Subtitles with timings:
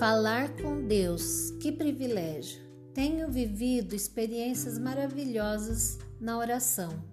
[0.00, 2.62] Falar com Deus, que privilégio!
[2.94, 7.04] Tenho vivido experiências maravilhosas na oração.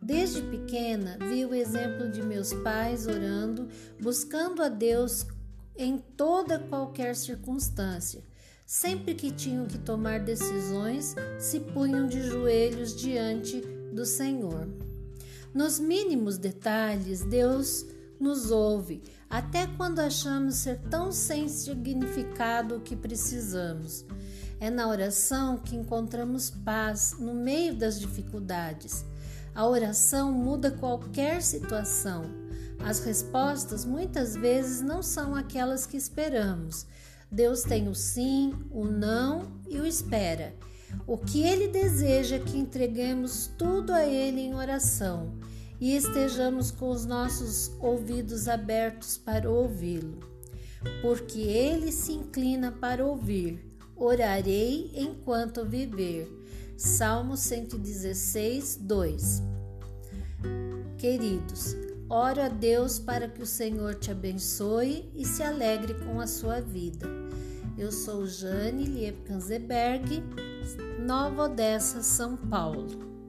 [0.00, 3.68] Desde pequena, vi o exemplo de meus pais orando,
[4.00, 5.26] buscando a Deus
[5.76, 8.24] em toda qualquer circunstância.
[8.64, 13.60] Sempre que tinham que tomar decisões, se punham de joelhos diante
[13.92, 14.66] do Senhor.
[15.52, 17.84] Nos mínimos detalhes, Deus
[18.22, 24.04] nos ouve, até quando achamos ser tão sem significado o que precisamos.
[24.60, 29.04] É na oração que encontramos paz no meio das dificuldades.
[29.54, 32.24] A oração muda qualquer situação.
[32.78, 36.86] As respostas muitas vezes não são aquelas que esperamos.
[37.30, 40.54] Deus tem o sim, o não e o espera.
[41.06, 45.32] O que ele deseja é que entreguemos tudo a ele em oração
[45.82, 50.20] e estejamos com os nossos ouvidos abertos para ouvi-lo.
[51.00, 53.58] Porque ele se inclina para ouvir.
[53.96, 56.30] Orarei enquanto viver.
[56.76, 59.42] Salmo 116, 2.
[60.98, 61.74] Queridos,
[62.08, 66.60] oro a Deus para que o Senhor te abençoe e se alegre com a sua
[66.60, 67.08] vida.
[67.76, 70.22] Eu sou Jane Liebkanzeberg,
[71.00, 73.21] Nova Odessa, São Paulo.